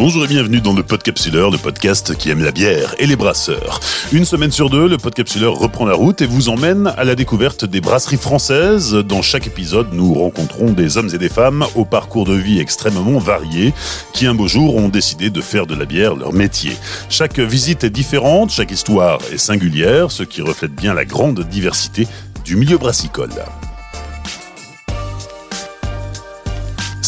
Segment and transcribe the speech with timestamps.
[0.00, 3.80] Bonjour et bienvenue dans le Podcapsuleur, le podcast qui aime la bière et les brasseurs.
[4.12, 7.66] Une semaine sur deux, le Podcapsuleur reprend la route et vous emmène à la découverte
[7.66, 8.94] des brasseries françaises.
[8.94, 13.18] Dans chaque épisode, nous rencontrons des hommes et des femmes au parcours de vie extrêmement
[13.18, 13.74] varié
[14.14, 16.72] qui un beau jour ont décidé de faire de la bière leur métier.
[17.10, 22.08] Chaque visite est différente, chaque histoire est singulière, ce qui reflète bien la grande diversité
[22.42, 23.28] du milieu brassicole.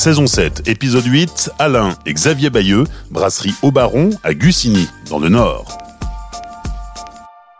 [0.02, 5.28] Saison 7, épisode 8, Alain et Xavier Bayeux, brasserie au Baron à Gussigny, dans le
[5.28, 5.81] Nord.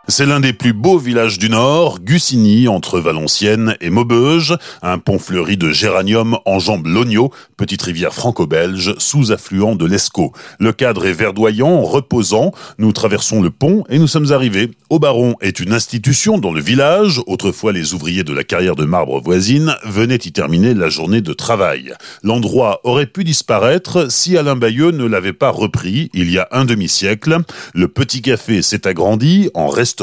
[0.09, 4.53] C'est l'un des plus beaux villages du Nord, Gussigny, entre Valenciennes et Maubeuge.
[4.81, 10.33] Un pont fleuri de géranium enjambe l'Ogno, petite rivière franco-belge, sous-affluent de l'Escaut.
[10.59, 12.51] Le cadre est verdoyant, reposant.
[12.79, 14.71] Nous traversons le pont et nous sommes arrivés.
[14.89, 17.21] Au Baron est une institution dans le village.
[17.25, 21.31] Autrefois, les ouvriers de la carrière de marbre voisine venaient y terminer la journée de
[21.31, 21.93] travail.
[22.23, 26.65] L'endroit aurait pu disparaître si Alain Bayeux ne l'avait pas repris il y a un
[26.65, 27.37] demi-siècle.
[27.73, 29.93] Le petit café s'est agrandi en restaurant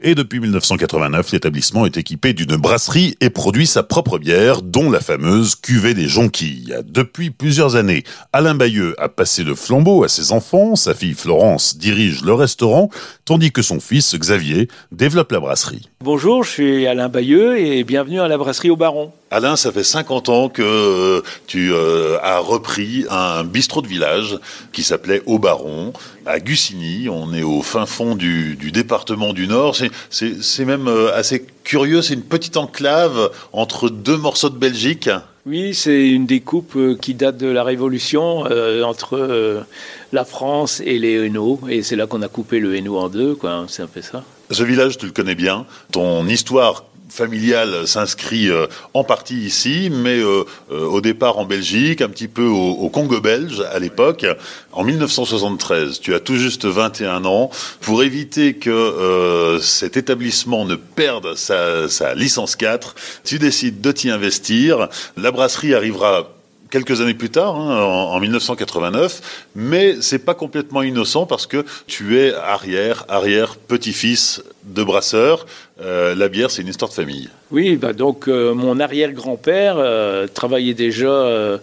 [0.00, 5.00] et depuis 1989, l'établissement est équipé d'une brasserie et produit sa propre bière, dont la
[5.00, 6.74] fameuse cuvée des jonquilles.
[6.86, 11.76] Depuis plusieurs années, Alain Bayeux a passé le flambeau à ses enfants, sa fille Florence
[11.76, 12.90] dirige le restaurant,
[13.24, 15.88] tandis que son fils Xavier développe la brasserie.
[16.02, 19.12] Bonjour, je suis Alain Bayeux et bienvenue à la brasserie au Baron.
[19.30, 24.38] Alain, ça fait 50 ans que euh, tu euh, as repris un bistrot de village
[24.72, 25.92] qui s'appelait Au Baron,
[26.24, 27.08] à Gussigny.
[27.08, 29.76] On est au fin fond du, département du Nord.
[30.10, 35.10] C'est même euh, assez curieux, c'est une petite enclave entre deux morceaux de Belgique.
[35.46, 38.44] Oui, c'est une découpe qui date de la Révolution
[38.84, 39.64] entre
[40.12, 41.60] la France et les Hainaut.
[41.68, 43.66] Et c'est là qu'on a coupé le Hainaut en deux, quoi.
[43.68, 44.22] C'est un peu ça.
[44.50, 45.66] Ce village, tu le connais bien.
[45.92, 46.84] Ton histoire
[47.14, 52.26] familiale s'inscrit euh, en partie ici, mais euh, euh, au départ en Belgique, un petit
[52.26, 54.26] peu au, Congo belge à l'époque.
[54.72, 57.50] En 1973, tu as tout juste 21 ans.
[57.80, 64.10] Pour éviter que cet établissement ne perde sa, sa licence 4, tu décides de t'y
[64.10, 64.88] investir.
[65.16, 66.33] La brasserie arrivera
[66.74, 72.18] quelques années plus tard, hein, en, 1989, mais c'est pas complètement innocent parce que tu
[72.18, 75.46] es arrière, arrière, petit-fils de brasseur.
[75.80, 77.28] Euh, la bière, c'est une histoire de famille.
[77.52, 81.60] Oui, bah donc euh, mon arrière-grand-père euh, travaillait déjà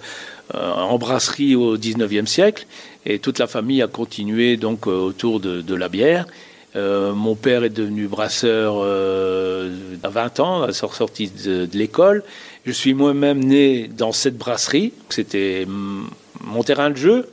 [0.53, 2.65] en brasserie au 19e siècle
[3.05, 6.25] et toute la famille a continué donc autour de, la bière.
[6.75, 8.81] mon père est devenu brasseur
[10.03, 12.23] à 20 ans, à de l'école.
[12.63, 14.93] Je suis moi-même né dans cette brasserie.
[15.09, 15.65] C'était
[16.43, 17.27] mon terrain de jeu,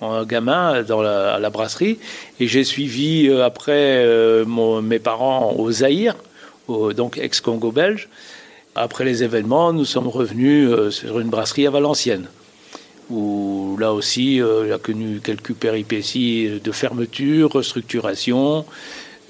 [0.00, 1.98] en gamin, dans la, à la brasserie.
[2.40, 4.44] Et j'ai suivi euh, après euh,
[4.80, 6.16] mes parents au Zaïre,
[6.68, 8.08] donc ex-Congo belge.
[8.74, 12.26] Après les événements, nous sommes revenus euh, sur une brasserie à Valenciennes,
[13.08, 18.64] où là aussi, il a connu quelques péripéties de fermeture, restructuration,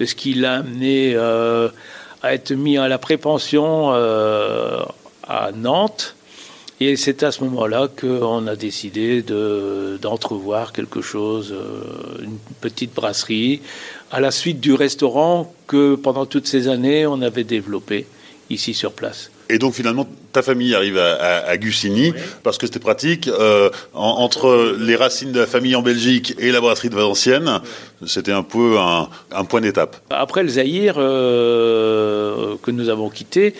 [0.03, 3.91] ce qui l'a amené à être mis à la prépension
[5.27, 6.15] à Nantes.
[6.79, 9.23] Et c'est à ce moment-là qu'on a décidé
[10.01, 13.61] d'entrevoir quelque chose, euh, une petite brasserie,
[14.11, 18.05] à la suite du restaurant que pendant toutes ces années on avait développé
[18.49, 19.31] ici sur place.
[19.49, 22.13] Et donc finalement, ta famille arrive à, à, Gussigny
[22.43, 23.27] parce que c'était pratique.
[23.27, 27.61] Euh, entre les racines de la famille en Belgique et la brasserie de Valenciennes,
[28.05, 29.97] c'était un peu un, point d'étape.
[30.09, 33.53] Après le Zaïre euh, que nous avons quitté,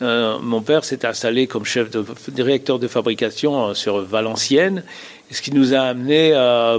[0.00, 4.84] euh, mon père s'est installé comme chef de directeur de fabrication euh, sur Valenciennes,
[5.30, 6.32] ce qui nous a amené,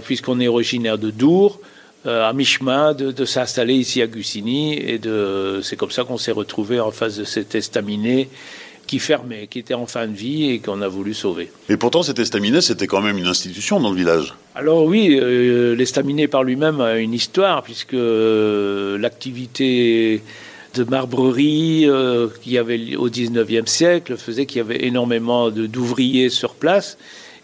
[0.04, 1.60] puisqu'on est originaire de Dour,
[2.08, 4.74] euh, à mi-chemin de, s'installer ici à Gussigny.
[4.74, 5.00] Et
[5.62, 8.28] c'est comme ça qu'on s'est retrouvé en face de cet estaminet
[8.88, 11.52] qui fermait, qui était en fin de vie et qu'on a voulu sauver.
[11.70, 14.34] Et pourtant, cet estaminet, c'était quand même une institution dans le village.
[14.56, 15.20] Alors oui,
[15.78, 20.24] l'estaminet par lui-même a une histoire, puisque l'activité
[20.74, 26.30] de marbrerie euh, qu'il y avait au 19e siècle faisait qu'il y avait énormément d'ouvriers
[26.30, 26.98] sur place.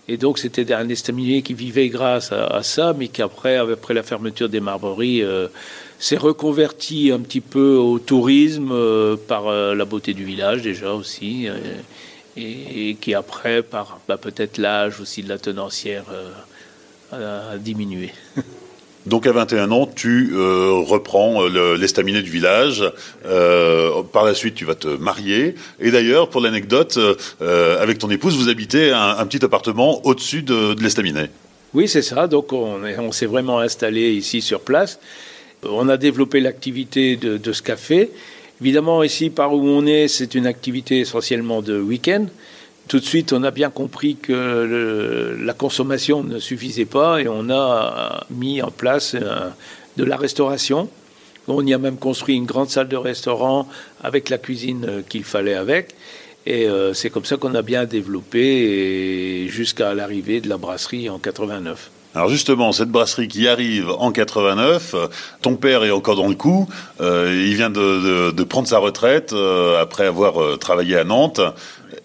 [0.07, 4.03] Et donc c'était un estaminet qui vivait grâce à, ça, mais qui après, après la
[4.03, 5.47] fermeture des marbreries, euh,
[5.97, 11.47] s'est reconverti un petit peu au tourisme euh, par la beauté du village déjà aussi,
[12.37, 16.03] et, qui après, par bah, peut-être l'âge aussi de la tenancière,
[17.11, 18.11] a diminué.
[19.05, 22.83] Donc à 21 ans, tu euh, reprends euh, l'estaminet du village.
[23.27, 25.55] Euh, par la suite, tu vas te marier.
[25.79, 26.97] Et d'ailleurs, pour l'anecdote,
[27.39, 31.29] avec ton épouse, vous habitez un, petit appartement au-dessus de, l'estaminet.
[31.73, 32.27] Oui, c'est ça.
[32.27, 34.99] Donc on, s'est vraiment installé ici sur place.
[35.63, 38.09] On a développé l'activité de, ce café.
[38.61, 42.25] Évidemment, ici, par où on est, c'est une activité essentiellement de week-end
[42.87, 47.49] tout de suite, on a bien compris que la consommation ne suffisait pas et on
[47.49, 50.89] a mis en place de la restauration.
[51.47, 53.67] On y a même construit une grande salle de restaurant
[54.03, 55.95] avec la cuisine qu'il fallait avec.
[56.45, 61.17] Et euh, c'est comme ça qu'on a bien développé jusqu'à l'arrivée de la brasserie en
[61.17, 61.91] 89.
[62.13, 64.95] Alors justement, cette brasserie qui arrive en 89,
[65.41, 66.69] ton père est encore dans le coup.
[67.01, 71.41] Euh, il vient de, prendre sa retraite euh, après avoir travaillé à Nantes.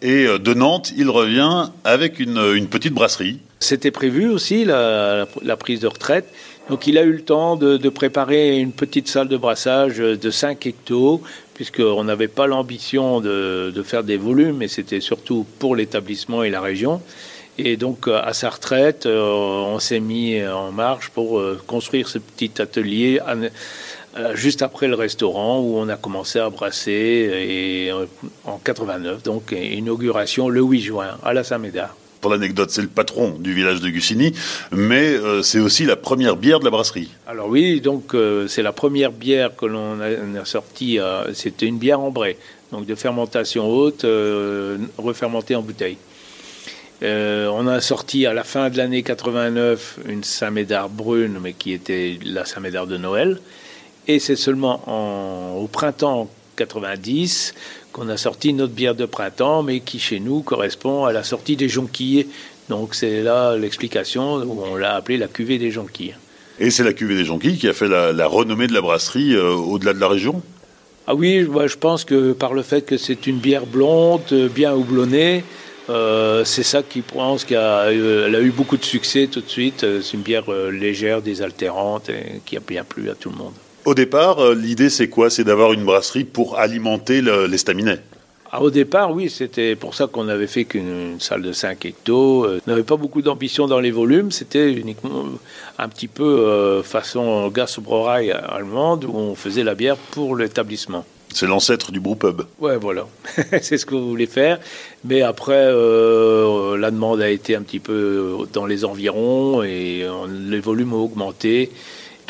[0.02, 3.38] Et de Nantes, il revient avec une, petite brasserie.
[3.58, 5.26] C'était prévu aussi la,
[5.58, 6.32] prise de retraite.
[6.68, 10.66] Donc il a eu le temps de, préparer une petite salle de brassage de 5
[10.66, 11.22] hectos
[11.60, 16.62] puisqu'on n'avait pas l'ambition de, faire des volumes, mais c'était surtout pour l'établissement et la
[16.62, 17.02] région.
[17.58, 22.08] Et donc, euh, à sa retraite, euh, on s'est mis en marche pour euh, construire
[22.08, 23.20] ce petit atelier
[24.34, 27.92] juste après le restaurant où on a commencé à brasser et,
[28.44, 31.96] en 89, donc inauguration le 8 juin à la Saint-Médard.
[32.20, 34.34] Pour l'anecdote, c'est le patron du village de Gussigny,
[34.72, 37.08] mais euh, c'est aussi la première bière de la brasserie.
[37.26, 40.98] Alors oui, donc euh, c'est la première bière que l'on a, sortie.
[40.98, 42.36] Euh, c'était une bière ambrée,
[42.72, 44.04] donc de fermentation haute,
[44.98, 45.96] refermentée en bouteille.
[47.02, 52.18] on a sorti à la fin de l'année 89 une Saint-Médard brune, mais qui était
[52.22, 53.40] la Saint-Médard de Noël.
[54.08, 54.82] Et c'est seulement
[55.60, 57.54] au printemps 90
[57.92, 61.56] qu'on a sorti notre bière de printemps, mais qui chez nous correspond à la sortie
[61.56, 62.26] des jonquilles.
[62.68, 66.14] Donc c'est là l'explication où on l'a appelé la cuvée des jonquilles.
[66.58, 69.54] Et c'est la cuvée des jonquilles qui a fait la, renommée de la brasserie euh,
[69.54, 70.42] au-delà de la région?
[71.06, 75.42] Ah oui, je pense que par le fait que c'est une bière blonde, bien houblonnée,
[75.88, 79.84] euh, c'est ça qui pense qu'elle a, eu beaucoup de succès tout de suite.
[80.02, 83.54] C'est une bière euh, légère, désaltérante et qui a bien plu à tout le monde.
[83.84, 85.30] Au départ, euh, l'idée c'est quoi?
[85.30, 88.00] C'est d'avoir une brasserie pour alimenter l'estaminet
[88.52, 92.44] ah, au départ, oui, c'était pour ça qu'on avait fait qu'une salle de 5 hectos.
[92.44, 95.26] Euh, on n'avait pas beaucoup d'ambition dans les volumes, c'était uniquement
[95.78, 101.04] un petit peu euh, façon Gasbrauerei allemande où on faisait la bière pour l'établissement.
[101.32, 102.42] C'est l'ancêtre du brewpub.
[102.58, 103.06] Ouais, voilà.
[103.62, 104.58] c'est ce qu'on voulait faire.
[105.04, 110.92] Mais après, la demande a été un petit peu dans les environs et les volumes
[110.92, 111.70] ont augmenté.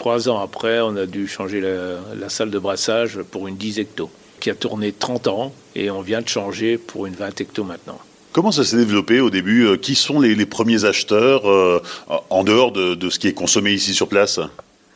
[0.00, 4.08] Trois ans après, on a dû changer la, salle de brassage pour une 10 hectos,
[4.40, 7.98] qui a tourné 30 ans, et on vient de changer pour une 20 hectos maintenant.
[8.32, 9.66] Comment ça s'est développé au début?
[9.66, 11.82] Euh, Qui sont les, premiers acheteurs euh,
[12.30, 14.40] en dehors de, ce qui est consommé ici sur place?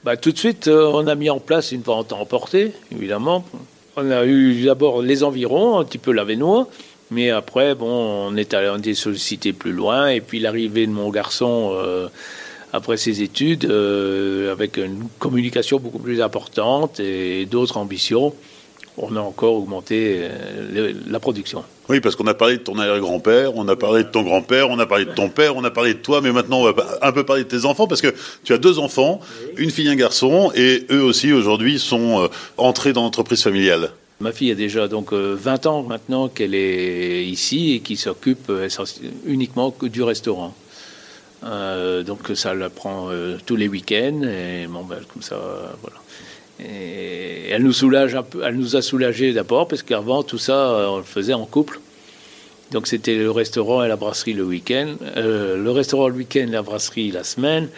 [0.05, 3.45] Bah, Tout de suite, euh, on a mis en place une vente à emporter, évidemment.
[3.97, 6.67] On a eu d'abord les environs, un petit peu la Vénois,
[7.11, 11.77] mais après, bon, on est allé sollicité plus loin, et puis l'arrivée de mon garçon
[12.75, 18.35] après ses études, euh, avec une communication beaucoup plus importante et d'autres ambitions,
[18.99, 21.63] on a encore augmenté euh, la production.
[21.89, 24.79] Oui, parce qu'on a parlé de ton arrière-grand-père, on a parlé de ton grand-père, on
[24.81, 27.13] a parlé de ton père, on a parlé de toi, mais maintenant on va un
[27.13, 28.13] peu parler de tes enfants, parce que
[28.43, 29.21] tu as deux enfants,
[29.57, 33.93] une fille et un garçon, et eux aussi aujourd'hui sont euh, entrés dans l'entreprise familiale.
[34.19, 38.51] Ma fille a déjà donc 20 ans maintenant qu'elle est ici et qui s'occupe
[39.27, 40.55] uniquement que du restaurant.
[41.45, 45.39] Euh, donc ça la prend euh, tous les week-ends et bon ben, comme ça
[45.83, 45.97] voilà.
[46.59, 50.99] Elle nous soulage un peu, elle nous a soulagé d'abord parce qu'avant tout ça on
[50.99, 51.81] le faisait en couple.
[52.71, 56.63] Donc c'était le restaurant et la brasserie le week-end, euh, le restaurant le week-end, la
[56.63, 57.69] brasserie la semaine.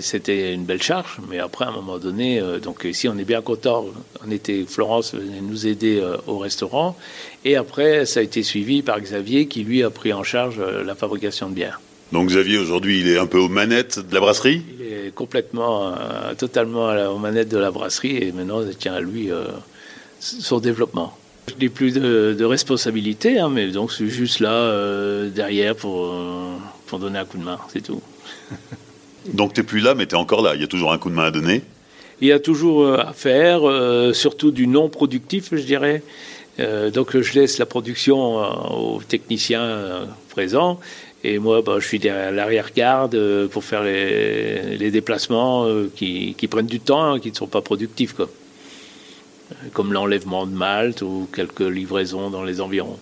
[0.00, 3.42] C'était une belle charge, mais après, à un moment donné, donc ici, on est bien
[3.42, 3.84] content.
[4.26, 6.96] On était, Florence venait nous aider au restaurant.
[7.44, 10.94] Et après, ça a été suivi par Xavier, qui lui a pris en charge la
[10.94, 11.78] fabrication de bière.
[12.12, 14.62] Donc Xavier, aujourd'hui, il est un peu aux manettes de la brasserie?
[14.78, 19.30] Il est complètement, euh, totalement aux manettes de la brasserie et maintenant, tient à lui
[19.30, 19.44] euh,
[20.18, 21.16] son développement.
[21.48, 26.14] Je n'ai plus de, responsabilité, hein, mais donc je suis juste là euh, derrière pour,
[26.86, 28.02] pour donner un coup de main, c'est tout.
[29.32, 30.98] donc tu n'es plus là, mais tu es encore là, il y a toujours un
[30.98, 31.62] coup de main à donner?
[32.20, 33.62] Il y a toujours à faire,
[34.14, 36.02] surtout du non productif, je dirais.
[36.92, 40.78] donc je laisse la production aux techniciens présents
[41.22, 46.66] et moi, bah, je suis à l'arrière-garde euh, pour faire les, déplacements euh, qui, prennent
[46.66, 48.30] du temps, hein, qui ne sont pas productifs, quoi.
[49.74, 52.98] comme l'enlèvement de Malte ou quelques livraisons dans les environs.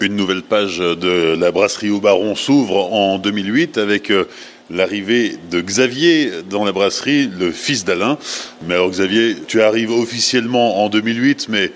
[0.00, 4.26] Une nouvelle page de la brasserie au Baron s'ouvre en 2008 avec euh,
[4.70, 8.18] l'arrivée de Xavier dans la brasserie, le fils d'Alain.
[8.66, 11.72] Mais alors Xavier, tu arrives officiellement en 2008, mais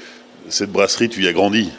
[0.49, 1.71] cette brasserie, tu y as grandi.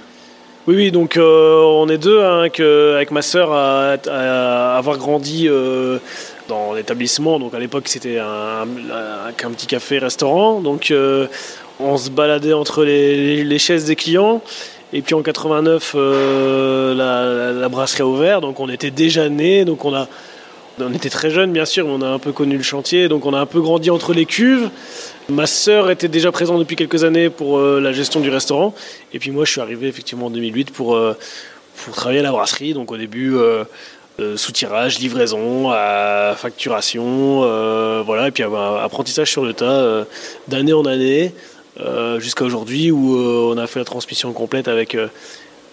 [0.66, 5.50] Oui, oui, donc on est deux hein, avec ma sœur à, avoir grandi
[6.48, 7.38] dans l'établissement.
[7.38, 8.66] Donc à l'époque, c'était un,
[9.52, 10.62] petit café-restaurant.
[10.62, 10.94] Donc
[11.80, 14.42] on se baladait entre les, chaises des clients.
[14.94, 18.40] Et puis en 89, la, la, brasserie a ouvert.
[18.40, 19.66] Donc on était déjà nés.
[19.66, 20.08] Donc on a
[20.80, 23.26] on était très jeunes, bien sûr, mais on a un peu connu le chantier, donc
[23.26, 24.70] on a un peu grandi entre les cuves.
[25.30, 28.74] Ma sœur était déjà présente depuis quelques années pour euh, la gestion du restaurant,
[29.14, 31.18] et puis moi, je suis arrivé effectivement en 2008 pour, euh,
[31.86, 32.74] pour travailler à la brasserie.
[32.74, 33.64] Donc au début, euh,
[34.36, 35.72] sous-tirage, livraison,
[36.36, 37.42] facturation,
[38.04, 40.06] voilà, et puis apprentissage sur le tas,
[40.48, 41.34] d'année en année,
[42.20, 44.96] jusqu'à aujourd'hui où on a fait la transmission complète avec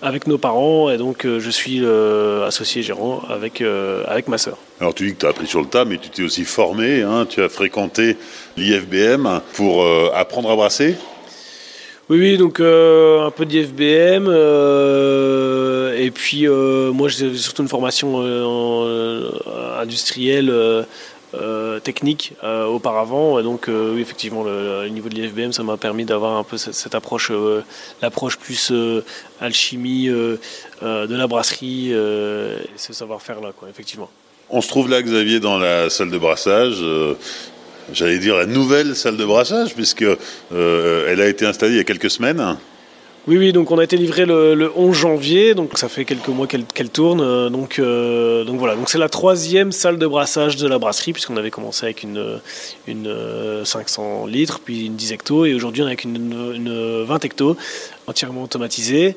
[0.02, 4.38] avec nos parents et donc euh, je suis euh, associé gérant avec, euh, avec ma
[4.38, 4.57] sœur.
[4.80, 7.02] Alors tu dis que tu as appris sur le tas, mais tu t'es aussi formé,
[7.02, 8.16] hein, tu as fréquenté
[8.57, 10.97] l'IFBM pour apprendre à brasser
[12.09, 14.26] oui, oui, donc un peu d'IFBM.
[15.97, 18.21] et puis, moi, j'ai surtout une formation
[19.80, 20.52] industrielle
[21.80, 23.38] technique euh, auparavant.
[23.38, 26.56] Et donc, euh, oui, effectivement, le, niveau de l'IFBM, ça m'a permis d'avoir un peu
[26.56, 27.32] cette, approche,
[28.02, 28.72] l'approche plus
[29.40, 30.38] alchimie de
[30.82, 34.10] la brasserie ce savoir-faire-là, quoi, effectivement.
[34.49, 36.82] On se trouve là, Xavier, dans la salle de brassage
[37.92, 40.04] j'allais dire la nouvelle salle de brassage, puisque
[40.52, 42.56] elle a été installée il y a quelques semaines.
[43.26, 46.46] Oui, oui, donc on a été livré le, 11 janvier, donc ça fait quelques mois
[46.46, 47.20] qu'elle tourne.
[47.20, 51.36] Euh, donc, euh, donc voilà, c'est la troisième salle de brassage de la brasserie, puisqu'on
[51.36, 52.40] avait commencé avec une,
[52.86, 57.24] une 500 euh, litres, puis une 10 hectos, et aujourd'hui on est avec une, 20
[57.26, 57.58] hectos,
[58.06, 59.14] entièrement automatisée,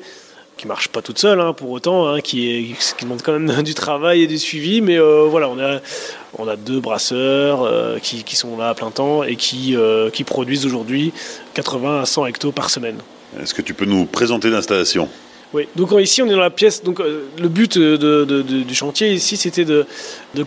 [0.58, 4.20] qui marche pas toute seule hein, pour autant, hein, qui, demande quand même du travail
[4.20, 8.90] et du suivi, mais voilà, on a, deux brasseurs qui, qui, sont là à plein
[8.90, 9.74] temps et qui,
[10.12, 11.14] qui produisent aujourd'hui
[11.54, 12.98] 80 à 100 hectos par semaine.
[13.42, 15.08] Est-ce que tu peux nous présenter l'installation?
[15.54, 16.82] Oui, donc ici on est dans la pièce.
[16.82, 19.86] Donc euh, le but du chantier ici, c'était de,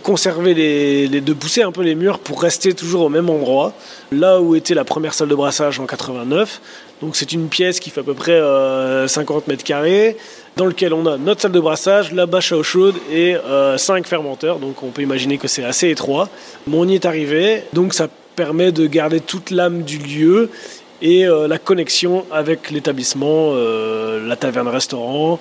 [0.02, 3.72] conserver les, de pousser un peu les murs pour rester toujours au même endroit,
[4.12, 6.60] là où était la première salle de brassage en 89.
[7.00, 10.18] Donc c'est une pièce qui fait à peu près 50 euh, mètres carrés,
[10.56, 13.40] dans lequel on a notre salle de brassage, la bâche à eau chaude et 5
[13.46, 14.58] euh, fermenteurs.
[14.58, 16.28] Donc on peut imaginer que c'est assez étroit.
[16.66, 20.50] Mais on y est arrivé, donc ça permet de garder toute l'âme du lieu
[21.00, 25.38] et euh, la connexion avec l'établissement, euh, la taverne-restaurant,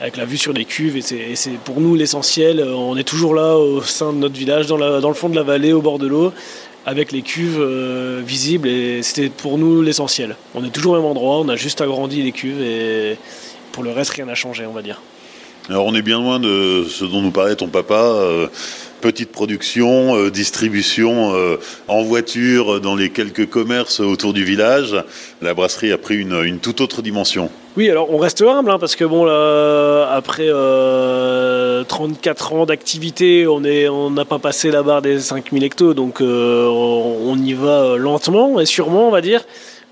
[0.00, 0.96] avec la vue sur les cuves.
[0.96, 2.60] Et c'est pour nous l'essentiel.
[2.60, 5.42] Euh, on est toujours là au sein de notre village, dans, le fond de la
[5.42, 6.32] vallée, au bord de l'eau,
[6.86, 7.60] avec les cuves
[8.24, 8.68] visibles.
[8.68, 10.36] Et c'était pour nous l'essentiel.
[10.54, 13.16] On est toujours au même endroit, on a juste agrandi les cuves et
[13.72, 15.00] pour le reste, rien n'a changé, on va dire.
[15.68, 18.48] Alors on est bien loin de ce dont nous parlait ton papa
[19.00, 24.96] petite production, euh, distribution euh, en voiture dans les quelques commerces autour du village.
[25.40, 27.50] La brasserie a pris une, toute autre dimension.
[27.76, 30.48] Oui, alors on reste humble hein, parce que bon, après
[31.86, 37.38] 34 euh, ans d'activité, on n'a pas passé la barre des 5000 hectos, donc on,
[37.38, 39.44] y va lentement et sûrement, on va dire.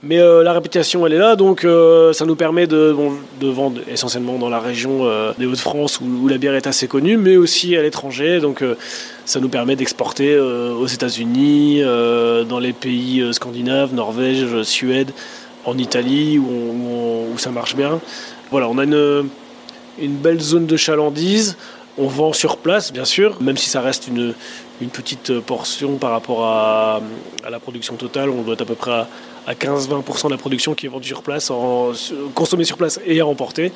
[0.08, 2.94] Mais euh, la réputation, elle est là, donc euh, ça nous permet de,
[3.42, 7.36] vendre essentiellement dans la région euh, des Hauts-de-France où, la bière est assez connue, mais
[7.36, 8.38] aussi à l'étranger.
[8.38, 8.62] Donc
[9.24, 15.10] ça nous permet d'exporter aux États-Unis, dans les pays scandinaves, Norvège, Suède,
[15.64, 18.00] en Italie où, ça marche bien.
[18.52, 19.28] Voilà, on a une,
[19.98, 21.56] une belle zone de chalandise.
[21.98, 24.34] On vend sur place, bien sûr, même si ça reste une,
[24.82, 27.00] une petite portion par rapport à,
[27.42, 28.28] à, la production totale.
[28.28, 29.08] On doit être à peu près à
[29.46, 31.52] à 15-20% de la production qui est vendue sur place,
[32.34, 33.72] consommée sur place et à emporter.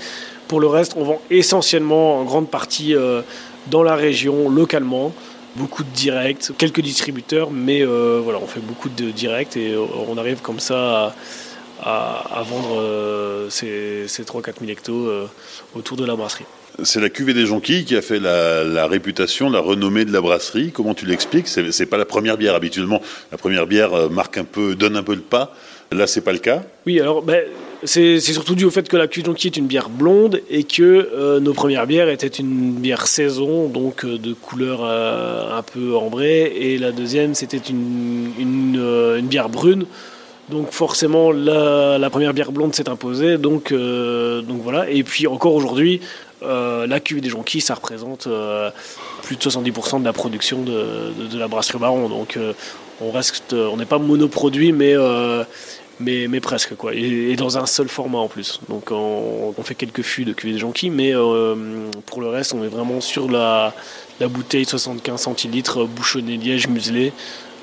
[0.49, 3.23] Pour le reste, on vend essentiellement en grande partie euh,
[3.71, 5.13] dans la région, localement.
[5.57, 9.85] Beaucoup de directs, quelques distributeurs, mais euh, voilà, on fait beaucoup de directs et euh,
[10.09, 11.15] on arrive comme ça
[11.83, 15.09] à, vendre ces, ces 3-4 000 hectos
[15.75, 16.45] autour de la brasserie.
[16.83, 20.73] C'est la cuvée des jonquilles qui a fait la, réputation, la renommée de la brasserie.
[20.73, 21.49] Comment tu l'expliques?
[21.49, 22.55] C'est pas la première bière.
[22.55, 25.55] Habituellement, la première bière marque un peu, donne un peu le pas.
[25.93, 26.63] Là, c'est pas le cas?
[26.87, 27.45] Oui, alors ben,
[27.83, 30.83] c'est surtout dû au fait que la cuvée jonquille est une bière blonde et que
[30.83, 35.97] euh, nos premières bières étaient une bière saison, donc euh, de couleur euh, un peu
[35.97, 39.87] ambrée, et la deuxième c'était une, bière brune.
[40.49, 43.39] Donc forcément, la, la première bière blonde s'est imposée.
[43.39, 44.91] Donc, donc voilà.
[44.91, 46.01] Et puis encore aujourd'hui,
[46.43, 48.29] la cuvée des jonquilles, ça représente
[49.23, 52.09] plus de 70% de la production de, de, la brasserie Baron.
[52.09, 52.39] Donc
[53.01, 54.95] on reste, on n'est pas monoproduit, mais
[56.01, 56.95] mais, mais presque quoi.
[56.95, 58.61] Et, dans un seul format en plus.
[58.69, 61.55] Donc on, fait quelques fûts de cuvée de jonquilles, mais euh,
[62.07, 63.75] pour le reste, on est vraiment sur la,
[64.19, 67.13] la bouteille 75 centilitres bouchonnée liège muselé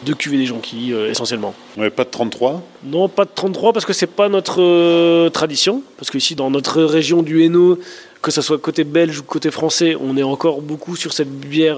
[0.03, 1.55] deux cuvées des jonquilles essentiellement.
[1.75, 5.81] Ouais, pas de 33 Non, pas de 33 parce que c'est pas notre tradition.
[5.97, 7.79] Parce que ici, dans notre région du Hainaut,
[8.27, 11.77] que ce soit côté belge ou côté français, on est encore beaucoup sur cette bière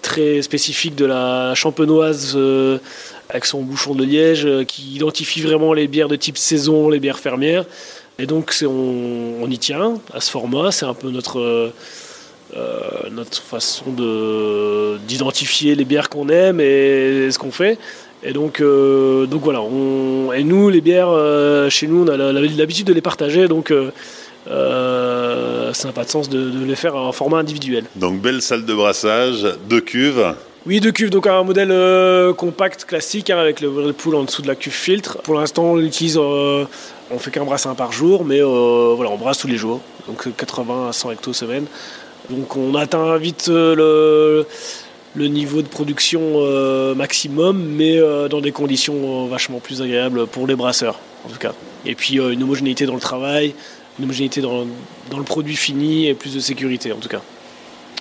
[0.00, 2.34] très spécifique de la champenoise
[3.28, 7.18] avec son bouchon de liège qui identifie vraiment les bières de type saison, les bières
[7.18, 7.66] fermières.
[8.18, 11.72] Et donc on, y tient à ce format, c'est un peu notre,
[12.56, 13.84] euh, notre façon
[15.06, 17.76] d'identifier les bières qu'on aime et, ce qu'on fait.
[18.22, 19.60] Et donc, euh, voilà,
[20.34, 23.70] et nous, les bières, euh, chez nous, on a l'habitude de les partager, donc
[24.48, 27.84] ça n'a pas de sens de, de, les faire en format individuel.
[27.96, 30.34] Donc belle salle de brassage, deux cuves.
[30.66, 34.48] Oui, deux cuves, donc un modèle compact classique hein, avec le whirlpool en dessous de
[34.48, 35.18] la cuve filtre.
[35.22, 36.18] Pour l'instant, on l'utilise
[37.10, 40.28] on fait qu'un brassin par jour, mais euh, voilà, on brasse tous les jours, donc
[40.36, 41.66] 80 à 100 hectos semaine.
[42.30, 44.44] Donc on atteint vite euh,
[45.14, 50.56] le, niveau de production euh, maximum, mais dans des conditions vachement plus agréables pour les
[50.56, 51.52] brasseurs, en tout cas.
[51.84, 53.54] Et puis une homogénéité dans le travail,
[53.98, 54.66] une homogénéité dans,
[55.10, 57.22] dans le produit fini et plus de sécurité, en tout cas.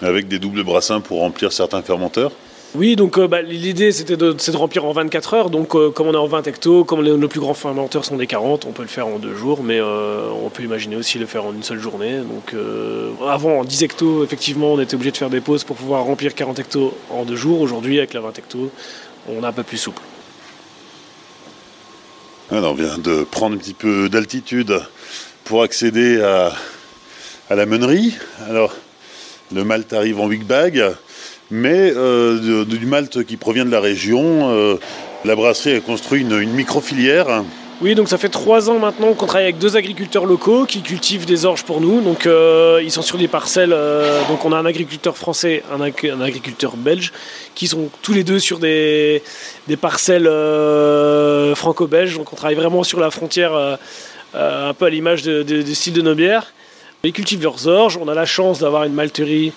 [0.02, 2.32] Avec des doubles brassins pour remplir certains fermenteurs
[2.78, 5.50] oui, donc euh, bah, l'idée c'était de, remplir en 24 heures.
[5.50, 8.28] Donc euh, comme on est en 20 hectos, comme nos plus grands fermenteurs sont des
[8.28, 11.26] 40, on peut le faire en deux jours, mais euh, on peut imaginer aussi le
[11.26, 12.18] faire en une seule journée.
[12.18, 12.54] Donc
[13.26, 16.36] avant en 10 hectos, effectivement, on était obligé de faire des pauses pour pouvoir remplir
[16.36, 17.62] 40 hectos en deux jours.
[17.62, 18.72] Aujourd'hui, avec la 20 hectos,
[19.30, 20.02] on est un peu plus souple.
[22.52, 24.82] Alors, on vient de prendre un petit peu d'altitude
[25.46, 26.52] pour accéder à,
[27.56, 28.16] la meunerie.
[28.50, 28.74] Alors,
[29.54, 30.96] le malt arrive en big bag
[31.52, 34.50] mais euh, du malt qui provient de la région.
[34.52, 34.76] Euh,
[35.24, 37.44] la brasserie a construit une, micro-filière.
[37.82, 41.26] Oui, donc ça fait trois ans maintenant qu'on travaille avec deux agriculteurs locaux qui cultivent
[41.26, 42.00] des orges pour nous.
[42.00, 43.76] Donc euh, ils sont sur des parcelles.
[44.30, 47.12] donc on a un agriculteur français, un, agriculteur belge,
[47.54, 49.22] qui sont tous les deux sur des
[49.82, 50.30] parcelles
[51.56, 52.18] franco-belges.
[52.18, 53.78] Donc on travaille vraiment sur la frontière,
[54.36, 56.54] un peu à l'image du style de nos bières.
[57.04, 57.98] Ils cultivent leurs orges.
[57.98, 59.54] On a la chance d'avoir une malterie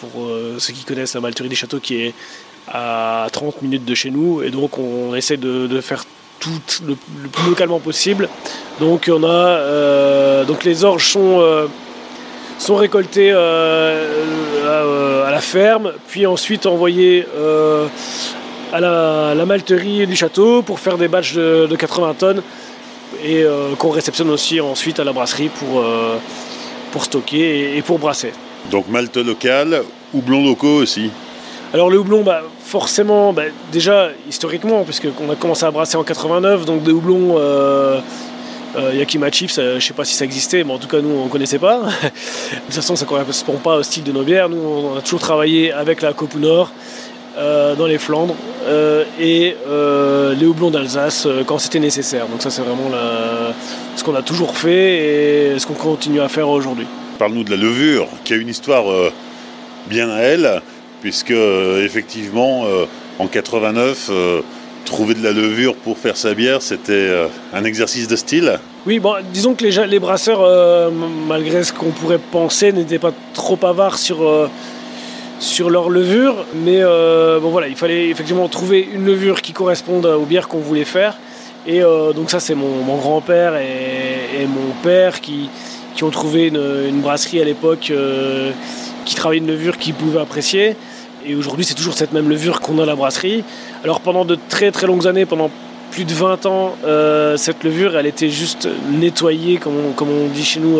[0.00, 2.14] pour euh, ceux qui connaissent la Malterie des Châteaux qui est
[2.68, 6.04] à 30 minutes de chez nous et donc on essaie de, faire
[6.38, 6.50] tout
[6.86, 6.94] le,
[7.28, 8.28] plus localement possible.
[8.80, 11.66] Donc on a euh, donc les orges sont euh,
[12.58, 13.94] sont récoltés à,
[15.30, 17.24] la ferme, puis ensuite envoyés
[18.72, 22.42] à la, malterie du château pour faire des batchs de, 80 tonnes
[23.24, 23.44] et
[23.78, 25.84] qu'on réceptionne aussi ensuite à la brasserie pour,
[26.92, 28.32] pour stocker et pour brasser.
[28.70, 29.82] Donc malte local,
[30.14, 31.10] houblon locaux aussi
[31.72, 36.64] alors le houblon, bah, forcément, bah, déjà historiquement, puisqu'on a commencé à brasser en 89,
[36.64, 38.00] donc des houblons euh,
[38.76, 41.10] euh, Yakima Chief, je ne sais pas si ça existait, mais en tout cas nous
[41.10, 41.78] on ne connaissait pas.
[42.02, 42.08] de
[42.66, 44.48] toute façon ça ne correspond pas au style de nos bières.
[44.48, 48.34] Nous on a toujours travaillé avec la Copu Nord euh, dans les Flandres
[49.18, 49.56] et
[50.38, 52.26] les houblons d'Alsace quand c'était nécessaire.
[52.26, 52.90] Donc ça c'est vraiment
[53.96, 56.86] ce qu'on a toujours fait et ce qu'on continue à faire aujourd'hui
[57.20, 59.12] parle-nous de la levure, qui a une histoire euh,
[59.88, 60.62] bien à elle,
[61.02, 62.86] puisque euh, effectivement, euh,
[63.18, 64.10] en 89,
[64.86, 67.10] trouver de la levure pour faire sa bière, c'était
[67.52, 68.58] un exercice de style.
[68.86, 70.90] Oui, bon, disons que les, les brasseurs,
[71.28, 74.26] malgré ce qu'on pourrait penser, n'étaient pas trop avares sur,
[75.40, 76.44] sur leur levure.
[76.54, 80.84] Mais bon, voilà, il fallait effectivement trouver une levure qui corresponde aux bières qu'on voulait
[80.84, 81.16] faire.
[81.66, 85.50] Et donc ça, c'est mon, grand-père et, mon père qui,
[86.02, 88.52] ont trouvé une, brasserie à l'époque euh,
[89.04, 90.76] qui travaillait une levure qu'ils pouvaient apprécier.
[91.26, 93.44] Et aujourd'hui, c'est toujours cette même levure qu'on a à la brasserie.
[93.84, 95.50] Alors pendant de très très longues années, pendant
[95.90, 100.60] plus de 20 ans, euh, cette levure, elle était juste nettoyée, comme on dit chez
[100.60, 100.78] nous,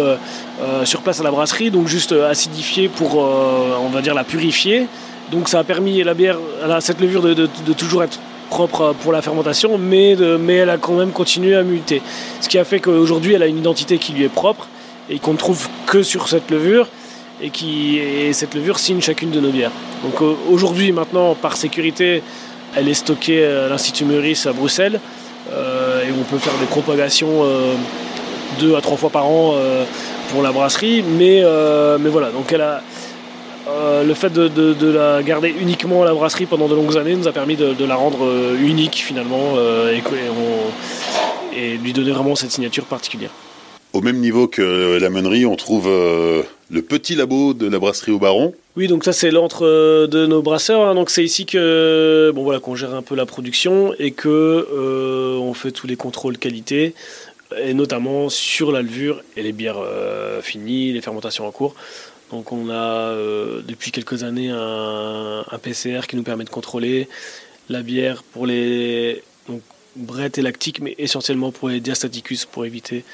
[0.62, 4.86] euh, sur place à la brasserie, donc juste acidifiée pour, on va dire, la purifier.
[5.30, 8.18] Donc ça a permis à la bière, à cette levure de, toujours être
[8.48, 12.02] propre pour la fermentation, mais, elle a quand même continué à muter.
[12.40, 14.68] Ce qui a fait qu'aujourd'hui, elle a une identité qui lui est propre
[15.08, 16.88] et qu'on ne trouve que sur cette levure
[17.40, 19.72] et, qui, et cette levure signe chacune de nos bières.
[20.04, 22.22] Donc euh, aujourd'hui, maintenant, par sécurité,
[22.76, 25.00] elle est stockée à l'Institut Meurice à Bruxelles
[25.52, 27.74] euh, et on peut faire des propagations euh,
[28.58, 29.54] deux à trois fois par an
[30.30, 31.02] pour la brasserie.
[31.02, 31.42] Mais,
[31.98, 32.82] mais voilà, donc elle a,
[34.02, 37.32] le fait de, la garder uniquement à la brasserie pendant de longues années nous a
[37.32, 38.26] permis de, la rendre
[38.60, 39.56] unique finalement
[39.90, 40.02] et,
[41.56, 43.30] et lui donner vraiment cette signature particulière.
[43.92, 48.12] Au même niveau que la meunerie, on trouve euh, le petit labo de la brasserie
[48.12, 48.54] au Baron.
[48.76, 50.86] Oui, donc ça c'est l'antre euh, de nos brasseurs.
[50.86, 50.94] Hein.
[50.94, 55.38] Donc c'est ici que bon voilà qu'on gère un peu la production et que euh,
[55.38, 56.94] on fait tous les contrôles qualité
[57.58, 59.82] et notamment sur la levure et les bières
[60.42, 61.74] finies, les fermentations en cours.
[62.30, 63.12] Donc on a
[63.62, 67.08] depuis quelques années un, PCR qui nous permet de contrôler
[67.68, 69.62] la bière pour les donc,
[69.96, 73.04] Brett et lactique, mais essentiellement pour les diastaticus pour éviter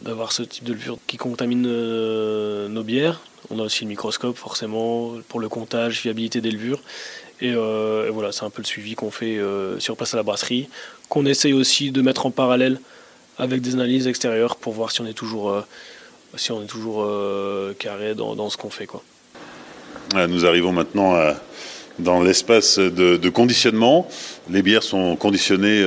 [0.00, 3.20] d'avoir ce type de levure qui contamine euh, nos bières.
[3.50, 6.80] On a aussi le microscope forcément pour le comptage, fiabilité des levures.
[7.40, 10.22] Et, euh, voilà, c'est un peu le suivi qu'on fait euh, sur place à la
[10.22, 10.68] brasserie,
[11.08, 12.80] qu'on essaye aussi de mettre en parallèle
[13.38, 15.64] avec des analyses extérieures pour voir si on est toujours,
[16.36, 17.06] si on est toujours
[17.78, 18.86] carré dans, ce qu'on fait.
[18.86, 19.02] Quoi.
[20.28, 21.16] Nous arrivons maintenant
[21.98, 24.08] dans l'espace de, de, conditionnement.
[24.50, 25.84] Les bières sont conditionnées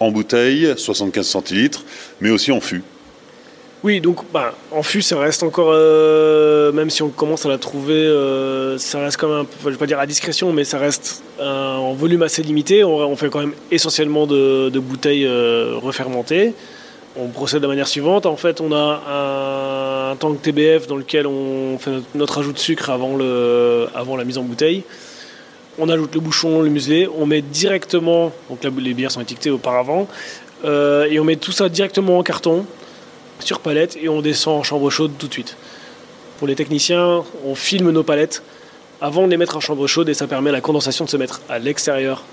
[0.00, 1.84] en bouteille, 75 centilitres,
[2.20, 2.82] mais aussi en fût.
[3.84, 7.58] Oui, donc bah, en fût, ça reste encore, euh, même si on commence à la
[7.58, 11.24] trouver, euh, ça reste quand même, je vais pas dire à discrétion, mais ça reste
[11.40, 12.84] en volume assez limité.
[12.84, 16.54] On, fait quand même essentiellement de, bouteilles euh, refermentées.
[17.16, 18.24] On procède de la manière suivante.
[18.24, 22.88] En fait, on a un, tank TBF dans lequel on fait notre, ajout de sucre
[22.88, 24.84] avant, le, avant la mise en bouteille.
[25.78, 30.06] On ajoute le bouchon, le muselet, on met directement, donc les bières sont étiquetées auparavant,
[30.64, 32.66] et on met tout ça directement en carton
[33.46, 35.56] sur palette et on descend en chambre chaude tout de suite.
[36.38, 38.42] Pour les techniciens, on filme nos palettes
[39.00, 41.16] avant de les mettre en chambre chaude et ça permet à la condensation de se
[41.16, 42.24] mettre à l'extérieur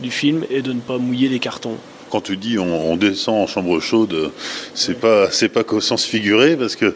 [0.00, 1.76] du film et de ne pas mouiller les cartons.
[2.10, 4.30] Quand tu dis on, descend en chambre chaude,
[4.74, 6.94] c'est pas c'est pas qu'au sens figuré parce que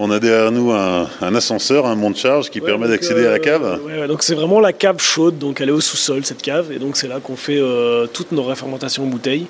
[0.00, 3.80] on a derrière nous un, ascenseur, un monte-charge qui permet d'accéder à la cave.
[3.88, 6.78] Euh, donc c'est vraiment la cave chaude, donc elle est au sous-sol cette cave, et
[6.78, 9.46] donc c'est là qu'on fait euh, toutes nos réfermentations en bouteille.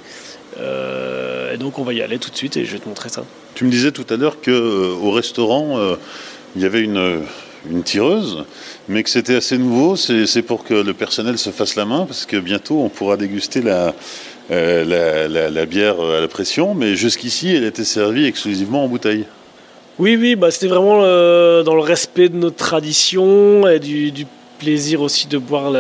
[0.61, 3.09] Euh, et donc on va y aller tout de suite et je vais te montrer
[3.09, 3.25] ça.
[3.55, 5.97] Tu me disais tout à l'heure qu'au euh, restaurant, euh,
[6.57, 7.23] il y avait une,
[7.71, 8.45] une tireuse,
[8.89, 9.97] mais que c'était assez nouveau.
[9.97, 13.63] C'est pour que le personnel se fasse la main, parce que bientôt on pourra déguster
[13.63, 13.95] la,
[14.51, 19.25] la, la, bière à la pression, mais jusqu'ici elle était servie exclusivement en bouteille.
[19.99, 24.27] Oui, oui, bah, c'était vraiment dans le respect de notre tradition et du, du
[24.59, 25.73] plaisir aussi de boire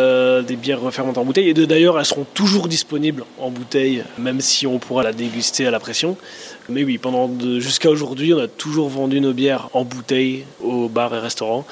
[0.42, 1.48] des bières refermentées en bouteille.
[1.48, 5.70] Et d'ailleurs, elles seront toujours disponibles en bouteille, même si on pourra la déguster à
[5.70, 6.16] la pression.
[6.68, 11.14] Mais oui, pendant jusqu'à aujourd'hui, on a toujours vendu nos bières en bouteille aux bars
[11.14, 11.66] et restaurants.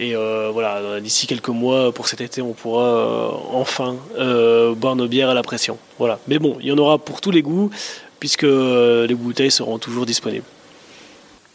[0.00, 4.94] Et euh, voilà, d'ici quelques mois, pour cet été, on pourra euh, enfin euh, boire
[4.94, 5.76] nos bières à la pression.
[5.98, 6.20] Voilà.
[6.28, 7.70] Mais bon, il y en aura pour tous les goûts,
[8.20, 10.46] puisque les bouteilles seront toujours disponibles.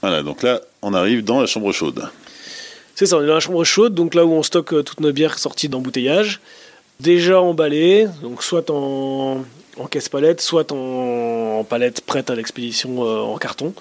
[0.02, 2.10] Voilà, donc là, on arrive dans la chambre chaude.
[2.96, 5.00] C'est ça, on est dans la chambre chaude, donc là où on stocke euh, toutes
[5.00, 6.42] nos bières sorties d'embouteillage,
[7.00, 9.44] déjà emballées, donc soit en,
[9.90, 13.74] caisse palette, soit en, palette prête à l'expédition euh, en carton.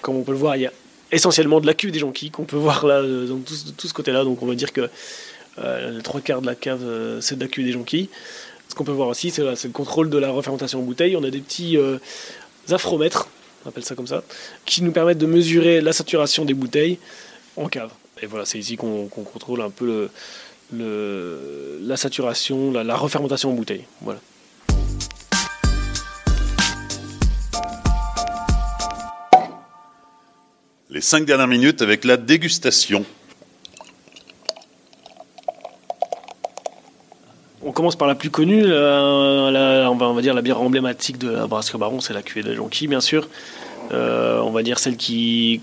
[0.00, 0.72] Comme on peut le voir, il y a
[1.12, 3.28] essentiellement de la cuve des jonquilles qu'on peut voir là, euh,
[3.76, 4.24] tout, ce côté-là.
[4.24, 4.88] Donc on va dire que
[5.58, 6.80] les trois quarts de la cave,
[7.20, 8.08] c'est de la cuve des jonquilles.
[8.68, 11.16] Ce qu'on peut voir aussi, c'est le contrôle de la refermentation en bouteille.
[11.16, 11.78] On a des petits
[12.70, 13.28] afromètres,
[13.64, 14.24] on appelle ça comme ça,
[14.64, 16.98] qui nous permettent de mesurer la saturation des bouteilles
[17.56, 17.90] en cave.
[18.22, 20.08] Et voilà, c'est ici qu'on contrôle un peu
[20.72, 23.84] le, la saturation, la, refermentation en bouteille.
[24.00, 24.20] Voilà.
[30.90, 33.04] Les cinq dernières minutes avec la dégustation.
[37.66, 41.30] On commence par la plus connue, on, va, on, va, dire la bière emblématique de
[41.30, 43.28] la brasserie Baron, c'est la cuvée de Jonquille, bien sûr.
[43.92, 45.60] Euh, on va dire celle qui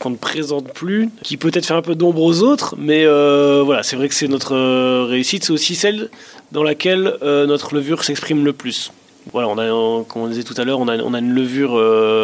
[0.00, 3.82] qu'on ne présente plus, qui peut-être fait un peu d'ombre aux autres, mais euh, voilà,
[3.82, 6.08] c'est vrai que c'est notre euh, réussite, c'est aussi celle
[6.52, 8.92] dans laquelle euh, notre levure s'exprime le plus.
[9.32, 11.76] Voilà, on a, comme on disait tout à l'heure, on a, on a, une levure,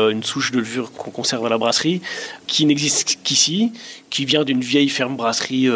[0.08, 2.00] une souche de levure qu'on conserve à la brasserie,
[2.46, 3.72] qui n'existe qu'ici,
[4.10, 5.68] qui vient d'une vieille ferme brasserie